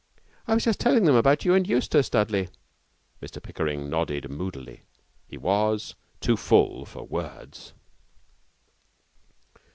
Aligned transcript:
'I 0.47 0.55
was 0.55 0.63
just 0.63 0.79
telling 0.79 1.03
them 1.03 1.13
about 1.13 1.45
you 1.45 1.53
and 1.53 1.69
Eustace, 1.69 2.09
Dudley.' 2.09 2.49
Mr 3.21 3.39
Pickering 3.39 3.87
nodded 3.87 4.31
moodily. 4.31 4.81
He 5.27 5.37
was 5.37 5.93
too 6.21 6.37
full 6.37 6.87
for 6.87 7.03
words. 7.03 7.73